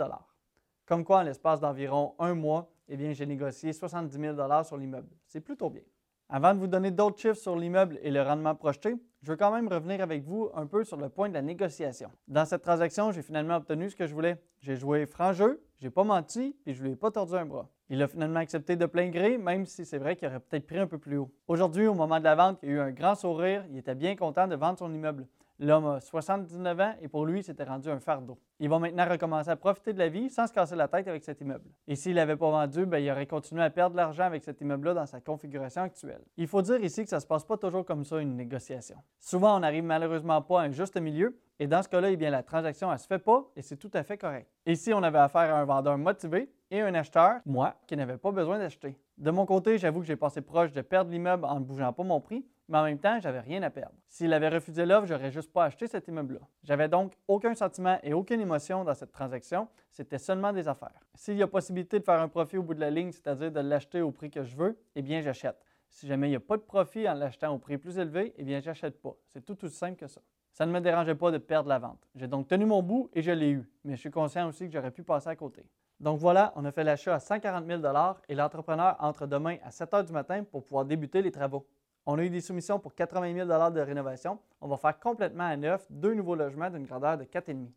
Comme 0.86 1.04
quoi, 1.04 1.22
en 1.22 1.24
l'espace 1.24 1.60
d'environ 1.60 2.13
un 2.19 2.36
mois, 2.36 2.69
eh 2.88 2.96
bien, 2.96 3.13
j'ai 3.13 3.25
négocié 3.25 3.74
70 3.74 4.16
000 4.16 4.63
sur 4.63 4.78
l'immeuble. 4.78 5.10
C'est 5.25 5.42
plutôt 5.42 5.72
bien. 5.72 5.81
Avant 6.30 6.54
de 6.54 6.60
vous 6.60 6.68
donner 6.68 6.92
d'autres 6.92 7.18
chiffres 7.18 7.34
sur 7.34 7.56
l'immeuble 7.56 7.98
et 8.04 8.12
le 8.12 8.22
rendement 8.22 8.54
projeté, 8.54 8.95
je 9.24 9.31
veux 9.31 9.38
quand 9.38 9.52
même 9.52 9.69
revenir 9.69 10.02
avec 10.02 10.24
vous 10.24 10.52
un 10.54 10.68
peu 10.68 10.84
sur 10.84 10.98
le 10.98 11.10
point 11.10 11.30
de 11.30 11.34
la 11.34 11.42
négociation. 11.42 12.12
Dans 12.28 12.45
cette 12.45 12.62
transaction, 12.62 13.12
j'ai 13.12 13.24
finalement 13.24 13.56
obtenu 13.56 13.90
ce 13.90 13.95
que 13.95 14.06
je 14.06 14.13
voulais. 14.13 14.40
J'ai 14.60 14.75
joué 14.75 15.07
franc 15.07 15.34
jeu, 15.34 15.63
j'ai 15.80 15.90
pas 15.90 16.04
menti 16.04 16.56
et 16.66 16.74
je 16.74 16.84
lui 16.84 16.92
ai 16.92 16.96
pas 16.96 17.12
tordu 17.12 17.36
un 17.36 17.46
bras. 17.46 17.70
Il 17.90 18.02
a 18.04 18.08
finalement 18.08 18.40
accepté 18.40 18.76
de 18.76 18.86
plein 18.86 19.10
gré, 19.10 19.38
même 19.38 19.66
si 19.66 19.86
c'est 19.86 19.98
vrai 19.98 20.16
qu'il 20.16 20.28
aurait 20.28 20.40
peut-être 20.40 20.68
pris 20.68 20.78
un 20.78 20.88
peu 20.88 20.98
plus 20.98 21.18
haut. 21.18 21.31
Aujourd'hui, 21.48 21.88
au 21.88 21.94
moment 21.94 22.20
de 22.20 22.24
la 22.24 22.36
vente, 22.36 22.60
il 22.62 22.70
a 22.70 22.72
eu 22.74 22.80
un 22.80 22.92
grand 22.92 23.16
sourire, 23.16 23.66
il 23.72 23.78
était 23.78 23.96
bien 23.96 24.16
content 24.16 24.48
de 24.48 24.56
vendre 24.56 24.78
son 24.78 24.94
immeuble. 24.94 25.26
L'homme 25.61 25.88
a 25.88 26.00
79 26.00 26.79
ans 26.79 26.94
et 27.01 27.09
pour 27.09 27.25
lui, 27.25 27.44
c'était 27.44 27.65
rendu 27.65 27.89
un 27.89 28.00
fardeau. 28.00 28.39
Il 28.61 28.69
va 28.69 28.79
maintenant 28.79 29.06
recommencer 29.09 29.50
à 29.50 29.57
profiter 29.57 29.91
de 29.91 30.00
la 30.00 30.07
vie 30.07 30.29
sans 30.29 30.47
se 30.47 30.53
casser 30.53 30.77
la 30.77 30.88
tête 30.88 31.07
avec 31.09 31.21
cet 31.21 31.41
immeuble. 31.41 31.69
Et 31.85 31.95
s'il 31.95 32.15
n'avait 32.15 32.38
pas 32.38 32.50
vendu, 32.50 32.85
ben, 32.85 33.00
il 33.00 33.11
aurait 33.11 33.27
continué 33.27 33.61
à 33.61 33.69
perdre 33.69 33.91
de 33.91 33.97
l'argent 33.97 34.23
avec 34.23 34.41
cet 34.41 34.61
immeuble-là 34.61 34.94
dans 34.94 35.06
sa 35.06 35.19
configuration 35.19 35.81
actuelle. 35.81 36.21
Il 36.38 36.47
faut 36.47 36.61
dire 36.61 36.81
ici 36.81 37.03
que 37.03 37.09
ça 37.09 37.17
ne 37.17 37.21
se 37.21 37.27
passe 37.27 37.44
pas 37.44 37.57
toujours 37.57 37.83
comme 37.83 38.06
ça, 38.06 38.19
une 38.21 38.38
négociation. 38.38 38.95
Souvent, 39.19 39.57
on 39.57 39.59
n'arrive 39.59 39.83
malheureusement 39.83 40.41
pas 40.41 40.61
à 40.61 40.63
un 40.63 40.71
juste 40.71 40.95
milieu 40.95 41.38
et 41.59 41.67
dans 41.67 41.83
ce 41.83 41.89
cas-là, 41.89 42.11
eh 42.11 42.15
bien, 42.15 42.29
la 42.29 42.41
transaction, 42.41 42.89
ne 42.89 42.95
se 42.97 43.06
fait 43.06 43.19
pas 43.19 43.45
et 43.57 43.61
c'est 43.61 43.75
tout 43.75 43.91
à 43.94 44.03
fait 44.03 44.17
correct. 44.17 44.50
Ici, 44.65 44.94
on 44.94 45.03
avait 45.03 45.19
affaire 45.19 45.53
à 45.53 45.59
un 45.59 45.65
vendeur 45.65 45.97
motivé 45.97 46.50
et 46.71 46.79
un 46.79 46.94
acheteur, 46.94 47.41
moi, 47.45 47.75
qui 47.85 47.97
n'avait 47.97 48.17
pas 48.17 48.31
besoin 48.31 48.59
d'acheter. 48.59 48.97
De 49.17 49.31
mon 49.31 49.45
côté, 49.45 49.77
j'avoue 49.77 50.00
que 50.00 50.06
j'ai 50.06 50.15
passé 50.15 50.39
proche 50.39 50.71
de 50.71 50.81
perdre 50.81 51.11
l'immeuble 51.11 51.44
en 51.44 51.59
ne 51.59 51.65
bougeant 51.65 51.91
pas 51.91 52.03
mon 52.03 52.21
prix, 52.21 52.45
mais 52.69 52.77
en 52.77 52.83
même 52.83 53.00
temps, 53.00 53.19
j'avais 53.19 53.39
rien 53.39 53.63
à 53.63 53.71
perdre. 53.71 53.95
S'il 54.07 54.31
avait 54.31 54.48
refusé 54.48 54.86
l'offre, 54.86 55.07
j'aurais 55.07 55.31
juste 55.31 55.51
pas 55.51 55.66
acheté 55.66 55.88
cet 55.88 56.07
immeuble-là. 56.07 56.42
J'avais 56.63 56.88
donc 56.88 57.13
aucun 57.27 57.56
sentiment 57.56 57.98
et 58.04 58.13
aucune 58.13 58.39
émotion 58.39 58.83
dans 58.83 58.94
cette 58.94 59.12
transaction, 59.12 59.68
c'était 59.92 60.19
seulement 60.19 60.54
des 60.54 60.68
affaires. 60.68 61.01
S'il 61.16 61.36
y 61.36 61.42
a 61.42 61.48
possibilité 61.48 62.00
de 62.00 62.04
faire 62.04 62.21
un 62.21 62.27
profit 62.27 62.57
au 62.57 62.63
bout 62.63 62.75
de 62.75 62.80
la 62.80 62.92
ligne, 62.92 63.12
c'est-à-dire 63.12 63.51
de 63.51 63.60
l'acheter 63.60 64.01
au 64.01 64.12
prix 64.12 64.30
que 64.30 64.44
je 64.44 64.56
veux, 64.56 64.80
eh 64.95 65.01
bien 65.01 65.19
j'achète. 65.21 65.57
Si 65.89 66.06
jamais 66.06 66.27
il 66.27 66.30
n'y 66.30 66.36
a 66.36 66.39
pas 66.39 66.57
de 66.57 66.62
profit 66.62 67.10
en 67.10 67.16
l'achetant 67.16 67.51
au 67.54 67.57
prix 67.57 67.80
plus 67.80 67.98
élevé, 67.98 68.33
eh 68.38 68.44
bien 68.44 68.60
j'achète 68.60 69.01
pas. 69.01 69.16
C'est 69.25 69.44
tout 69.44 69.66
aussi 69.66 69.75
simple 69.75 69.98
que 69.98 70.07
ça. 70.07 70.21
Ça 70.54 70.68
ne 70.68 70.71
me 70.71 70.80
dérangeait 70.80 71.16
pas 71.16 71.31
de 71.31 71.39
perdre 71.39 71.69
la 71.69 71.80
vente. 71.80 72.07
J'ai 72.13 72.27
donc 72.27 72.48
tenu 72.48 72.66
mon 72.66 72.83
bout 72.83 73.10
et 73.13 73.24
je 73.24 73.31
l'ai 73.31 73.50
eu, 73.50 73.68
mais 73.83 73.95
je 73.95 74.01
suis 74.01 74.12
conscient 74.12 74.48
aussi 74.48 74.68
que 74.68 74.74
j'aurais 74.74 74.92
pu 74.92 75.01
passer 75.01 75.30
à 75.30 75.36
côté. 75.36 75.66
Donc 76.00 76.19
voilà, 76.19 76.54
on 76.56 76.63
a 76.66 76.71
fait 76.71 76.83
l'achat 76.83 77.16
à 77.16 77.19
140 77.19 77.66
000 77.66 77.81
et 78.30 78.36
l'entrepreneur 78.36 78.95
entre 79.00 79.25
demain 79.25 79.57
à 79.63 79.71
7 79.71 79.94
heures 79.95 80.04
du 80.04 80.13
matin 80.13 80.44
pour 80.44 80.63
pouvoir 80.63 80.86
débuter 80.86 81.21
les 81.21 81.31
travaux. 81.31 81.68
On 82.06 82.18
a 82.18 82.24
eu 82.24 82.30
des 82.30 82.42
soumissions 82.42 82.80
pour 82.80 82.96
80 82.96 83.34
000 83.34 83.48
de 83.48 83.80
rénovation. 83.81 84.40
On 84.62 84.68
va 84.68 84.78
faire 84.78 85.00
complètement 85.00 85.46
à 85.46 85.56
neuf 85.56 85.86
deux 85.90 86.13
nouveaux 86.13 86.36
logements 86.36 86.69
d'une 86.69 86.86
grandeur 86.86 87.18
de 87.18 87.24
4,5. 87.24 87.68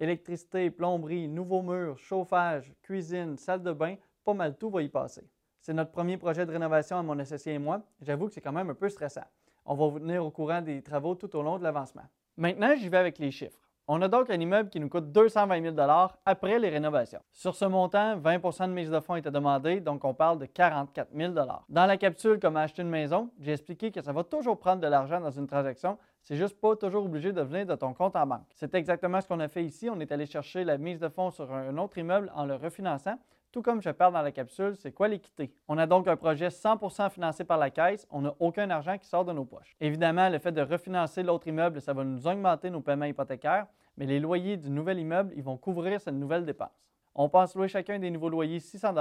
Électricité, 0.00 0.70
plomberie, 0.70 1.28
nouveaux 1.28 1.62
murs, 1.62 1.98
chauffage, 1.98 2.72
cuisine, 2.82 3.36
salle 3.36 3.62
de 3.62 3.72
bain, 3.72 3.96
pas 4.24 4.34
mal 4.34 4.56
tout 4.56 4.70
va 4.70 4.82
y 4.82 4.88
passer. 4.88 5.28
C'est 5.60 5.72
notre 5.72 5.92
premier 5.92 6.16
projet 6.16 6.44
de 6.44 6.50
rénovation 6.50 6.96
à 6.96 7.02
mon 7.02 7.18
associé 7.18 7.54
et 7.54 7.58
moi. 7.58 7.82
J'avoue 8.00 8.26
que 8.26 8.34
c'est 8.34 8.40
quand 8.40 8.52
même 8.52 8.70
un 8.70 8.74
peu 8.74 8.88
stressant. 8.88 9.24
On 9.64 9.74
va 9.74 9.86
vous 9.86 10.00
tenir 10.00 10.24
au 10.24 10.30
courant 10.30 10.60
des 10.60 10.82
travaux 10.82 11.14
tout 11.14 11.34
au 11.36 11.42
long 11.42 11.58
de 11.58 11.62
l'avancement. 11.62 12.02
Maintenant, 12.36 12.74
j'y 12.76 12.88
vais 12.88 12.96
avec 12.96 13.18
les 13.18 13.30
chiffres. 13.30 13.61
On 13.88 14.00
a 14.00 14.06
donc 14.06 14.30
un 14.30 14.38
immeuble 14.38 14.70
qui 14.70 14.78
nous 14.78 14.88
coûte 14.88 15.10
220 15.10 15.74
000 15.74 15.76
après 16.24 16.58
les 16.60 16.68
rénovations. 16.68 17.20
Sur 17.32 17.56
ce 17.56 17.64
montant, 17.64 18.16
20% 18.16 18.68
de 18.68 18.72
mise 18.72 18.90
de 18.90 19.00
fonds 19.00 19.16
était 19.16 19.32
demandée, 19.32 19.80
donc 19.80 20.04
on 20.04 20.14
parle 20.14 20.38
de 20.38 20.46
44 20.46 21.08
000 21.12 21.34
Dans 21.68 21.86
la 21.86 21.96
capsule 21.96 22.38
Comment 22.40 22.60
acheter 22.60 22.82
une 22.82 22.90
maison, 22.90 23.30
j'ai 23.40 23.52
expliqué 23.52 23.90
que 23.90 24.00
ça 24.00 24.12
va 24.12 24.22
toujours 24.22 24.56
prendre 24.58 24.80
de 24.80 24.86
l'argent 24.86 25.20
dans 25.20 25.32
une 25.32 25.48
transaction, 25.48 25.98
c'est 26.22 26.36
juste 26.36 26.60
pas 26.60 26.76
toujours 26.76 27.04
obligé 27.04 27.32
de 27.32 27.42
venir 27.42 27.66
de 27.66 27.74
ton 27.74 27.92
compte 27.92 28.14
en 28.14 28.24
banque. 28.24 28.46
C'est 28.54 28.74
exactement 28.76 29.20
ce 29.20 29.26
qu'on 29.26 29.40
a 29.40 29.48
fait 29.48 29.64
ici. 29.64 29.90
On 29.90 29.98
est 29.98 30.12
allé 30.12 30.26
chercher 30.26 30.62
la 30.62 30.78
mise 30.78 31.00
de 31.00 31.08
fonds 31.08 31.32
sur 31.32 31.52
un 31.52 31.76
autre 31.78 31.98
immeuble 31.98 32.30
en 32.36 32.46
le 32.46 32.54
refinançant. 32.54 33.18
Tout 33.52 33.60
comme 33.60 33.82
je 33.82 33.90
parle 33.90 34.14
dans 34.14 34.22
la 34.22 34.32
capsule, 34.32 34.76
c'est 34.76 34.92
quoi 34.92 35.08
l'équité? 35.08 35.52
On 35.68 35.76
a 35.76 35.86
donc 35.86 36.08
un 36.08 36.16
projet 36.16 36.48
100% 36.48 37.10
financé 37.10 37.44
par 37.44 37.58
la 37.58 37.68
caisse, 37.68 38.06
on 38.10 38.22
n'a 38.22 38.34
aucun 38.40 38.70
argent 38.70 38.96
qui 38.96 39.06
sort 39.06 39.26
de 39.26 39.32
nos 39.34 39.44
poches. 39.44 39.76
Évidemment, 39.78 40.30
le 40.30 40.38
fait 40.38 40.52
de 40.52 40.62
refinancer 40.62 41.22
l'autre 41.22 41.46
immeuble, 41.46 41.82
ça 41.82 41.92
va 41.92 42.02
nous 42.02 42.26
augmenter 42.26 42.70
nos 42.70 42.80
paiements 42.80 43.04
hypothécaires, 43.04 43.66
mais 43.98 44.06
les 44.06 44.20
loyers 44.20 44.56
du 44.56 44.70
nouvel 44.70 44.98
immeuble, 44.98 45.34
ils 45.36 45.42
vont 45.42 45.58
couvrir 45.58 46.00
cette 46.00 46.14
nouvelle 46.14 46.46
dépense. 46.46 46.70
On 47.14 47.28
pense 47.28 47.54
louer 47.54 47.68
chacun 47.68 47.98
des 47.98 48.10
nouveaux 48.10 48.30
loyers 48.30 48.58
600 48.58 48.94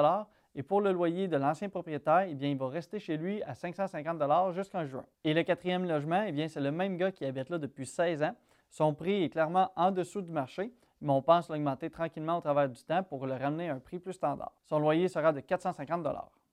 et 0.53 0.63
pour 0.63 0.81
le 0.81 0.91
loyer 0.91 1.29
de 1.29 1.37
l'ancien 1.37 1.69
propriétaire, 1.69 2.25
eh 2.27 2.35
bien, 2.35 2.49
il 2.49 2.57
va 2.57 2.67
rester 2.67 2.99
chez 2.99 3.15
lui 3.15 3.41
à 3.43 3.53
550 3.53 4.53
jusqu'en 4.53 4.85
juin. 4.85 5.05
Et 5.23 5.33
le 5.33 5.43
quatrième 5.43 5.87
logement, 5.87 6.25
eh 6.27 6.33
bien, 6.33 6.49
c'est 6.49 6.59
le 6.59 6.73
même 6.73 6.97
gars 6.97 7.13
qui 7.13 7.23
habite 7.23 7.49
là 7.49 7.57
depuis 7.57 7.85
16 7.85 8.21
ans. 8.21 8.35
Son 8.69 8.93
prix 8.93 9.23
est 9.23 9.29
clairement 9.29 9.71
en 9.77 9.91
dessous 9.91 10.21
du 10.21 10.31
marché, 10.31 10.73
mais 11.01 11.11
on 11.11 11.21
pense 11.21 11.49
l'augmenter 11.49 11.89
tranquillement 11.89 12.37
au 12.37 12.41
travers 12.41 12.69
du 12.69 12.81
temps 12.83 13.03
pour 13.03 13.25
le 13.25 13.33
ramener 13.33 13.69
à 13.69 13.73
un 13.73 13.79
prix 13.79 13.99
plus 13.99 14.13
standard. 14.13 14.53
Son 14.63 14.79
loyer 14.79 15.07
sera 15.07 15.33
de 15.33 15.39
450 15.39 16.07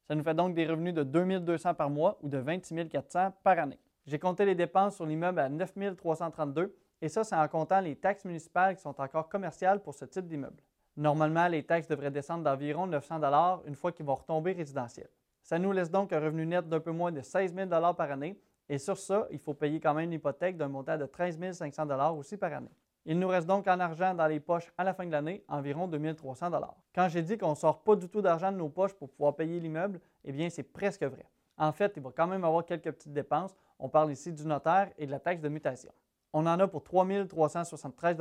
Ça 0.06 0.15
nous 0.15 0.23
fait 0.23 0.35
donc 0.35 0.55
des 0.55 0.67
revenus 0.67 0.95
de 0.95 1.03
2200 1.03 1.75
par 1.75 1.91
mois 1.91 2.19
ou 2.23 2.29
de 2.29 2.39
26 2.39 2.89
400 2.89 3.33
par 3.43 3.59
année. 3.59 3.79
J'ai 4.06 4.19
compté 4.19 4.47
les 4.47 4.55
dépenses 4.55 4.97
sur 4.97 5.05
l'immeuble 5.05 5.39
à 5.39 5.49
9 5.49 5.97
332 5.97 6.75
et 7.00 7.09
ça, 7.09 7.25
c'est 7.25 7.37
en 7.37 7.47
comptant 7.47 7.81
les 7.81 7.95
taxes 7.95 8.25
municipales 8.25 8.75
qui 8.75 8.83
sont 8.83 9.00
encore 9.00 9.29
commerciales 9.29 9.81
pour 9.81 9.95
ce 9.95 10.05
type 10.05 10.27
d'immeuble. 10.27 10.61
Normalement, 10.97 11.47
les 11.47 11.62
taxes 11.62 11.87
devraient 11.87 12.11
descendre 12.11 12.43
d'environ 12.43 12.87
900 12.87 13.21
une 13.67 13.77
fois 13.77 13.93
qu'ils 13.93 14.06
vont 14.06 14.17
retomber 14.17 14.53
résidentiels. 14.53 15.11
Ça 15.43 15.59
nous 15.59 15.73
laisse 15.73 15.91
donc 15.91 16.12
un 16.12 16.21
revenu 16.21 16.45
net 16.45 16.69
d'un 16.69 16.81
peu 16.81 16.91
moins 16.91 17.12
de 17.12 17.21
16 17.21 17.55
000 17.55 17.69
par 17.69 18.11
année 18.11 18.39
et 18.69 18.79
sur 18.79 18.99
ça, 18.99 19.27
il 19.31 19.39
faut 19.39 19.55
payer 19.55 19.81
quand 19.81 19.95
même 19.95 20.06
une 20.06 20.15
hypothèque 20.15 20.56
d'un 20.56 20.69
montant 20.69 20.99
de 20.99 21.06
13 21.06 21.53
500 21.53 22.17
aussi 22.17 22.37
par 22.37 22.53
année. 22.53 22.73
Il 23.10 23.19
nous 23.19 23.28
reste 23.28 23.46
donc 23.46 23.66
en 23.66 23.81
argent 23.81 24.12
dans 24.12 24.26
les 24.26 24.38
poches 24.38 24.70
à 24.76 24.84
la 24.84 24.93
fin 24.93 25.06
de 25.06 25.10
l'année 25.10 25.43
environ 25.49 25.88
2300 25.88 26.50
Quand 26.94 27.08
j'ai 27.08 27.22
dit 27.22 27.38
qu'on 27.38 27.52
ne 27.52 27.55
sort 27.55 27.82
pas 27.82 27.96
du 27.96 28.06
tout 28.06 28.20
d'argent 28.20 28.52
de 28.52 28.58
nos 28.58 28.69
poches 28.69 28.93
pour 28.93 29.08
pouvoir 29.08 29.34
payer 29.34 29.58
l'immeuble, 29.60 29.99
eh 30.26 30.31
bien 30.31 30.50
c'est 30.50 30.62
presque 30.62 31.02
vrai. 31.05 31.25
En 31.56 31.72
fait, 31.72 31.94
il 31.96 32.02
va 32.02 32.10
quand 32.14 32.26
même 32.26 32.44
avoir 32.44 32.66
quelques 32.66 32.93
petites 32.93 33.14
dépenses. 33.14 33.56
On 33.78 33.88
parle 33.88 34.12
ici 34.12 34.31
du 34.31 34.44
notaire 34.44 34.90
et 34.99 35.06
de 35.06 35.10
la 35.10 35.20
taxe 35.20 35.40
de 35.40 35.49
mutation. 35.49 35.90
On 36.34 36.44
en 36.44 36.60
a 36.60 36.69
pour 36.69 36.84
3 36.84 37.06
373 37.26 38.19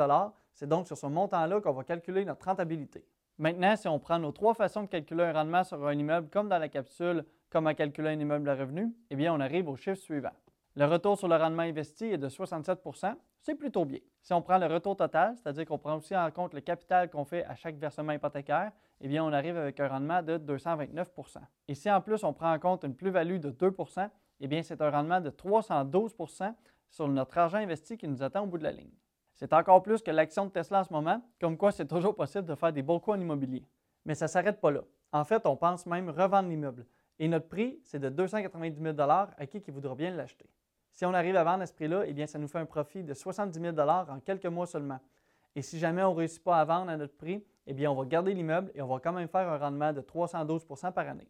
C'est 0.54 0.70
donc 0.70 0.88
sur 0.88 0.98
ce 0.98 1.06
montant-là 1.06 1.60
qu'on 1.60 1.74
va 1.74 1.84
calculer 1.84 2.24
notre 2.24 2.46
rentabilité. 2.46 3.04
Maintenant, 3.40 3.76
si 3.76 3.90
on 3.90 4.00
prend 4.00 4.20
nos 4.20 4.32
trois 4.32 4.54
façons 4.54 4.84
de 4.84 4.88
calculer 4.88 5.26
un 5.26 5.34
rendement 5.34 5.66
sur 5.66 5.86
un 5.86 5.98
immeuble, 5.98 6.30
comme 6.30 6.48
dans 6.48 6.60
la 6.60 6.70
capsule 6.70 7.26
Comment 7.50 7.74
calculer 7.74 8.10
un 8.10 8.20
immeuble 8.20 8.50
à 8.50 8.56
revenu, 8.56 8.94
eh 9.10 9.16
bien, 9.16 9.34
on 9.34 9.40
arrive 9.40 9.68
au 9.68 9.76
chiffre 9.76 10.02
suivant. 10.02 10.32
Le 10.80 10.86
retour 10.86 11.18
sur 11.18 11.28
le 11.28 11.36
rendement 11.36 11.64
investi 11.64 12.06
est 12.06 12.20
de 12.20 12.30
67% 12.30 13.16
c'est 13.42 13.56
plutôt 13.56 13.84
bien. 13.84 13.98
Si 14.22 14.32
on 14.32 14.44
prend 14.44 14.60
le 14.60 14.68
retour 14.68 14.96
total, 14.96 15.34
c'est-à-dire 15.36 15.66
qu'on 15.66 15.80
prend 15.80 15.96
aussi 15.96 16.16
en 16.16 16.30
compte 16.30 16.54
le 16.54 16.62
capital 16.62 17.10
qu'on 17.10 17.26
fait 17.26 17.44
à 17.46 17.56
chaque 17.56 17.78
versement 17.78 18.12
hypothécaire, 18.12 18.72
eh 19.02 19.08
bien, 19.08 19.24
on 19.24 19.34
arrive 19.34 19.58
avec 19.58 19.80
un 19.80 19.88
rendement 19.88 20.22
de 20.22 20.38
229% 20.38 21.38
Et 21.68 21.74
si 21.74 21.90
en 21.90 22.00
plus 22.00 22.24
on 22.24 22.32
prend 22.32 22.54
en 22.54 22.60
compte 22.60 22.84
une 22.84 22.94
plus-value 22.94 23.40
de 23.40 23.50
2% 23.50 24.08
eh 24.40 24.48
bien, 24.48 24.62
c'est 24.62 24.80
un 24.80 24.92
rendement 24.92 25.20
de 25.20 25.32
312% 25.32 26.54
sur 26.92 27.08
notre 27.08 27.36
argent 27.40 27.58
investi 27.58 27.98
qui 27.98 28.08
nous 28.08 28.22
attend 28.22 28.44
au 28.44 28.46
bout 28.46 28.60
de 28.60 28.64
la 28.64 28.72
ligne. 28.72 28.94
C'est 29.34 29.54
encore 29.54 29.82
plus 29.82 30.04
que 30.04 30.12
l'action 30.12 30.46
de 30.46 30.52
Tesla 30.52 30.82
en 30.82 30.84
ce 30.84 30.94
moment, 30.94 31.24
comme 31.42 31.58
quoi 31.58 31.72
c'est 31.72 31.88
toujours 31.88 32.16
possible 32.16 32.46
de 32.46 32.54
faire 32.54 32.72
des 32.72 32.84
beaux 32.84 33.00
coups 33.00 33.18
en 33.18 33.20
immobilier. 33.20 33.66
Mais 34.06 34.14
ça 34.14 34.26
ne 34.26 34.30
s'arrête 34.30 34.62
pas 34.62 34.70
là. 34.70 34.82
En 35.12 35.24
fait, 35.24 35.44
on 35.48 35.56
pense 35.56 35.88
même 35.88 36.12
revendre 36.12 36.50
l'immeuble. 36.50 36.86
Et 37.18 37.28
notre 37.28 37.48
prix, 37.48 37.80
c'est 37.84 37.98
de 37.98 38.10
290 38.10 38.80
000 38.80 38.96
à 39.00 39.46
qui 39.48 39.60
qui 39.60 39.72
voudra 39.72 39.96
bien 39.96 40.12
l'acheter. 40.12 40.48
Si 40.98 41.06
on 41.06 41.14
arrive 41.14 41.36
à 41.36 41.44
vendre 41.44 41.62
à 41.62 41.68
ce 41.68 41.74
prix-là, 41.74 42.06
eh 42.08 42.14
bien, 42.14 42.26
ça 42.26 42.40
nous 42.40 42.48
fait 42.48 42.58
un 42.58 42.66
profit 42.66 43.04
de 43.04 43.14
70 43.14 43.62
000 43.62 43.80
en 43.80 44.20
quelques 44.20 44.48
mois 44.48 44.66
seulement. 44.66 45.00
Et 45.56 45.62
si 45.62 45.78
jamais 45.78 46.02
on 46.02 46.10
ne 46.10 46.18
réussit 46.18 46.44
pas 46.44 46.60
à 46.60 46.66
vendre 46.66 46.90
à 46.90 46.98
notre 46.98 47.14
prix, 47.14 47.46
eh 47.68 47.74
bien, 47.76 47.92
on 47.92 47.94
va 47.94 48.04
garder 48.06 48.34
l'immeuble 48.34 48.72
et 48.74 48.82
on 48.82 48.88
va 48.88 49.00
quand 49.00 49.14
même 49.14 49.28
faire 49.28 49.48
un 49.48 49.60
rendement 49.60 49.94
de 49.94 50.02
312% 50.02 50.92
par 50.94 51.08
année. 51.08 51.28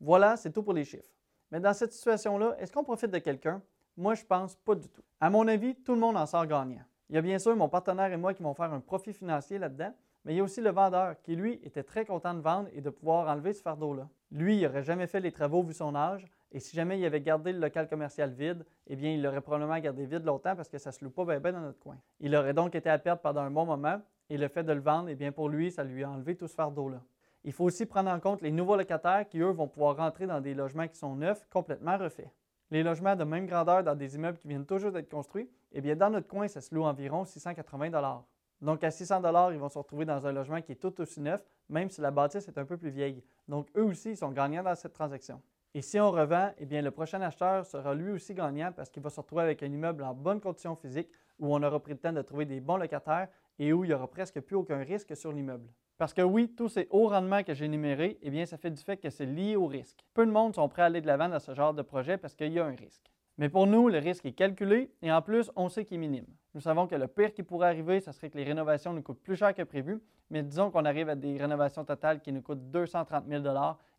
Voilà, 0.00 0.36
c'est 0.36 0.50
tout 0.50 0.64
pour 0.64 0.72
les 0.72 0.84
chiffres. 0.84 1.12
Mais 1.52 1.60
dans 1.60 1.72
cette 1.72 1.92
situation-là, 1.92 2.56
est-ce 2.58 2.72
qu'on 2.72 2.82
profite 2.82 3.12
de 3.12 3.18
quelqu'un? 3.18 3.62
Moi, 3.96 4.16
je 4.16 4.24
pense 4.24 4.56
pas 4.56 4.74
du 4.74 4.88
tout. 4.88 5.02
À 5.20 5.30
mon 5.30 5.46
avis, 5.46 5.76
tout 5.76 5.94
le 5.94 6.00
monde 6.00 6.16
en 6.16 6.26
sort 6.26 6.48
gagnant. 6.48 6.82
Il 7.08 7.14
y 7.14 7.18
a 7.18 7.22
bien 7.22 7.38
sûr 7.38 7.54
mon 7.54 7.68
partenaire 7.68 8.12
et 8.12 8.16
moi 8.16 8.34
qui 8.34 8.42
vont 8.42 8.54
faire 8.54 8.72
un 8.72 8.80
profit 8.80 9.12
financier 9.12 9.58
là-dedans, 9.58 9.94
mais 10.24 10.34
il 10.34 10.38
y 10.38 10.40
a 10.40 10.42
aussi 10.42 10.60
le 10.60 10.70
vendeur 10.70 11.22
qui, 11.22 11.36
lui, 11.36 11.60
était 11.62 11.84
très 11.84 12.04
content 12.04 12.34
de 12.34 12.40
vendre 12.40 12.68
et 12.72 12.80
de 12.80 12.90
pouvoir 12.90 13.28
enlever 13.28 13.52
ce 13.52 13.62
fardeau-là. 13.62 14.08
Lui, 14.32 14.56
il 14.56 14.64
n'aurait 14.64 14.82
jamais 14.82 15.06
fait 15.06 15.20
les 15.20 15.30
travaux 15.30 15.62
vu 15.62 15.72
son 15.72 15.94
âge, 15.94 16.26
et 16.52 16.60
si 16.60 16.76
jamais 16.76 16.98
il 16.98 17.04
avait 17.04 17.20
gardé 17.20 17.52
le 17.52 17.58
local 17.58 17.88
commercial 17.88 18.30
vide, 18.30 18.64
eh 18.86 18.94
bien, 18.96 19.12
il 19.12 19.22
l'aurait 19.22 19.40
probablement 19.40 19.78
gardé 19.78 20.06
vide 20.06 20.24
longtemps 20.24 20.54
parce 20.54 20.68
que 20.68 20.78
ça 20.78 20.90
ne 20.90 20.94
se 20.94 21.04
loue 21.04 21.10
pas 21.10 21.24
bien, 21.24 21.52
dans 21.52 21.60
notre 21.60 21.80
coin. 21.80 21.98
Il 22.20 22.34
aurait 22.36 22.54
donc 22.54 22.74
été 22.74 22.88
à 22.88 22.98
perdre 22.98 23.22
pendant 23.22 23.40
un 23.40 23.50
bon 23.50 23.66
moment, 23.66 24.00
et 24.30 24.38
le 24.38 24.48
fait 24.48 24.64
de 24.64 24.72
le 24.72 24.80
vendre, 24.80 25.08
eh 25.08 25.14
bien, 25.14 25.32
pour 25.32 25.48
lui, 25.48 25.70
ça 25.70 25.84
lui 25.84 26.04
a 26.04 26.10
enlevé 26.10 26.36
tout 26.36 26.48
ce 26.48 26.54
fardeau-là. 26.54 27.02
Il 27.44 27.52
faut 27.52 27.64
aussi 27.64 27.84
prendre 27.84 28.10
en 28.10 28.20
compte 28.20 28.40
les 28.40 28.50
nouveaux 28.50 28.76
locataires 28.76 29.28
qui, 29.28 29.38
eux, 29.40 29.50
vont 29.50 29.68
pouvoir 29.68 29.96
rentrer 29.96 30.26
dans 30.26 30.40
des 30.40 30.54
logements 30.54 30.88
qui 30.88 30.96
sont 30.96 31.14
neufs, 31.14 31.46
complètement 31.50 31.98
refaits. 31.98 32.30
Les 32.70 32.82
logements 32.82 33.16
de 33.16 33.24
même 33.24 33.46
grandeur 33.46 33.84
dans 33.84 33.94
des 33.94 34.14
immeubles 34.14 34.38
qui 34.38 34.48
viennent 34.48 34.64
toujours 34.64 34.92
d'être 34.92 35.10
construits, 35.10 35.50
eh 35.72 35.80
bien, 35.80 35.94
dans 35.94 36.08
notre 36.08 36.26
coin, 36.26 36.48
ça 36.48 36.60
se 36.60 36.74
loue 36.74 36.84
environ 36.84 37.24
680 37.24 38.24
Donc, 38.62 38.82
à 38.82 38.90
600 38.90 39.20
ils 39.52 39.58
vont 39.58 39.68
se 39.68 39.78
retrouver 39.78 40.06
dans 40.06 40.26
un 40.26 40.32
logement 40.32 40.62
qui 40.62 40.72
est 40.72 40.76
tout 40.76 40.98
aussi 41.00 41.20
neuf, 41.20 41.44
même 41.68 41.90
si 41.90 42.00
la 42.00 42.10
bâtisse 42.10 42.48
est 42.48 42.56
un 42.56 42.64
peu 42.64 42.78
plus 42.78 42.90
vieille. 42.90 43.22
Donc, 43.46 43.68
eux 43.76 43.84
aussi, 43.84 44.10
ils 44.10 44.16
sont 44.16 44.30
gagnants 44.30 44.62
dans 44.62 44.74
cette 44.74 44.94
transaction. 44.94 45.42
Et 45.76 45.82
si 45.82 45.98
on 45.98 46.12
revend, 46.12 46.52
eh 46.58 46.66
bien, 46.66 46.82
le 46.82 46.92
prochain 46.92 47.20
acheteur 47.20 47.66
sera 47.66 47.94
lui 47.94 48.12
aussi 48.12 48.32
gagnant 48.32 48.70
parce 48.70 48.90
qu'il 48.90 49.02
va 49.02 49.10
se 49.10 49.18
retrouver 49.18 49.42
avec 49.42 49.60
un 49.64 49.72
immeuble 49.72 50.04
en 50.04 50.14
bonne 50.14 50.40
condition 50.40 50.76
physique, 50.76 51.08
où 51.40 51.52
on 51.52 51.60
aura 51.64 51.80
pris 51.80 51.94
le 51.94 51.98
temps 51.98 52.12
de 52.12 52.22
trouver 52.22 52.44
des 52.44 52.60
bons 52.60 52.76
locataires 52.76 53.26
et 53.58 53.72
où 53.72 53.82
il 53.82 53.88
n'y 53.88 53.94
aura 53.94 54.06
presque 54.06 54.40
plus 54.40 54.54
aucun 54.54 54.78
risque 54.78 55.16
sur 55.16 55.32
l'immeuble. 55.32 55.68
Parce 55.98 56.14
que 56.14 56.22
oui, 56.22 56.54
tous 56.56 56.68
ces 56.68 56.86
hauts 56.90 57.08
rendements 57.08 57.42
que 57.42 57.54
j'ai 57.54 57.64
énumérés, 57.64 58.18
eh 58.22 58.30
bien, 58.30 58.46
ça 58.46 58.56
fait 58.56 58.70
du 58.70 58.80
fait 58.80 58.98
que 58.98 59.10
c'est 59.10 59.26
lié 59.26 59.56
au 59.56 59.66
risque. 59.66 59.98
Peu 60.14 60.24
de 60.24 60.30
monde 60.30 60.54
sont 60.54 60.68
prêts 60.68 60.82
à 60.82 60.86
aller 60.86 61.00
de 61.00 61.08
l'avant 61.08 61.28
dans 61.28 61.40
ce 61.40 61.54
genre 61.54 61.74
de 61.74 61.82
projet 61.82 62.18
parce 62.18 62.36
qu'il 62.36 62.52
y 62.52 62.60
a 62.60 62.64
un 62.64 62.76
risque. 62.76 63.10
Mais 63.38 63.48
pour 63.48 63.66
nous, 63.66 63.88
le 63.88 63.98
risque 63.98 64.26
est 64.26 64.32
calculé 64.32 64.92
et 65.02 65.10
en 65.10 65.22
plus, 65.22 65.50
on 65.56 65.68
sait 65.68 65.84
qu'il 65.84 65.96
est 65.96 66.00
minime. 66.00 66.26
Nous 66.54 66.60
savons 66.60 66.86
que 66.86 66.94
le 66.94 67.08
pire 67.08 67.34
qui 67.34 67.42
pourrait 67.42 67.66
arriver, 67.66 67.98
ce 67.98 68.12
serait 68.12 68.30
que 68.30 68.38
les 68.38 68.44
rénovations 68.44 68.92
nous 68.92 69.02
coûtent 69.02 69.20
plus 69.20 69.34
cher 69.34 69.52
que 69.52 69.62
prévu, 69.62 70.00
mais 70.30 70.42
disons 70.42 70.70
qu'on 70.70 70.84
arrive 70.84 71.08
à 71.08 71.16
des 71.16 71.36
rénovations 71.36 71.84
totales 71.84 72.20
qui 72.20 72.32
nous 72.32 72.42
coûtent 72.42 72.70
230 72.70 73.24
000 73.28 73.44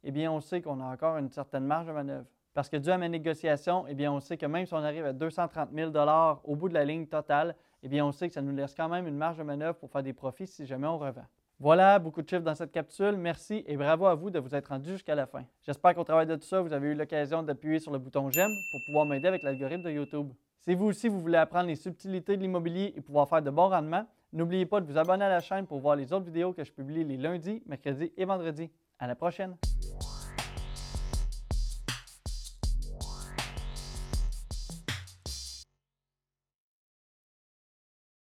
eh 0.06 0.12
bien, 0.12 0.32
on 0.32 0.40
sait 0.40 0.62
qu'on 0.62 0.80
a 0.80 0.86
encore 0.86 1.18
une 1.18 1.30
certaine 1.30 1.66
marge 1.66 1.88
de 1.88 1.92
manœuvre. 1.92 2.26
Parce 2.54 2.70
que 2.70 2.78
dû 2.78 2.90
à 2.90 2.98
mes 2.98 3.10
négociations, 3.10 3.86
eh 3.90 3.94
bien, 3.94 4.14
on 4.14 4.22
sait 4.22 4.38
que 4.38 4.46
même 4.46 4.66
si 4.66 4.74
on 4.74 4.78
arrive 4.78 5.06
à 5.06 5.12
230 5.12 5.70
000 5.74 5.92
au 6.46 6.56
bout 6.56 6.70
de 6.70 6.74
la 6.74 6.86
ligne 6.86 7.06
totale, 7.06 7.56
eh 7.84 7.90
bien, 7.90 8.06
on 8.06 8.14
sait 8.14 8.30
que 8.30 8.34
ça 8.34 8.42
nous 8.42 8.56
laisse 8.56 8.74
quand 8.74 8.88
même 8.88 9.06
une 9.06 9.18
marge 9.18 9.38
de 9.38 9.44
manœuvre 9.44 9.78
pour 9.78 9.92
faire 9.92 10.04
des 10.04 10.14
profits 10.14 10.48
si 10.48 10.66
jamais 10.66 10.88
on 10.88 10.98
revend. 10.98 11.26
Voilà, 11.60 12.00
beaucoup 12.00 12.22
de 12.22 12.28
chiffres 12.28 12.42
dans 12.42 12.54
cette 12.54 12.72
capsule. 12.72 13.16
Merci 13.16 13.64
et 13.66 13.78
bravo 13.78 14.08
à 14.08 14.16
vous 14.16 14.30
de 14.30 14.40
vous 14.40 14.54
être 14.54 14.68
rendu 14.68 14.92
jusqu'à 14.92 15.16
la 15.16 15.26
fin. 15.26 15.46
J'espère 15.62 15.96
qu'au 15.96 16.04
travers 16.04 16.28
de 16.28 16.36
tout 16.36 16.46
ça, 16.46 16.62
vous 16.62 16.74
avez 16.74 16.90
eu 16.90 16.96
l'occasion 16.96 17.44
d'appuyer 17.44 17.80
sur 17.80 17.94
le 17.94 17.98
bouton 17.98 18.30
j'aime 18.30 18.52
pour 18.72 18.82
pouvoir 18.86 19.06
m'aider 19.06 19.30
avec 19.30 19.42
l'algorithme 19.42 19.84
de 19.84 19.92
YouTube. 19.92 20.34
Si 20.60 20.76
vous 20.76 20.88
aussi 20.88 21.08
vous 21.08 21.22
voulez 21.22 21.38
apprendre 21.38 21.68
les 21.68 21.76
subtilités 21.76 22.36
de 22.36 22.42
l'immobilier 22.42 22.94
et 22.98 23.02
pouvoir 23.02 23.30
faire 23.30 23.42
de 23.42 23.52
bons 23.52 23.70
rendements, 23.70 24.06
n'oubliez 24.34 24.66
pas 24.66 24.82
de 24.82 24.86
vous 24.86 24.98
abonner 24.98 25.24
à 25.24 25.30
la 25.30 25.40
chaîne 25.40 25.66
pour 25.66 25.80
voir 25.80 25.96
les 25.96 26.12
autres 26.12 26.26
vidéos 26.26 26.52
que 26.52 26.64
je 26.66 26.74
publie 26.74 27.06
les 27.06 27.18
lundis, 27.18 27.64
mercredis 27.68 28.12
et 28.18 28.26
vendredis. 28.26 28.70
À 29.00 29.08
la 29.08 29.16
prochaine! 29.16 29.56